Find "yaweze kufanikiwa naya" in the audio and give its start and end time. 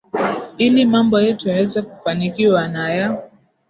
1.49-3.29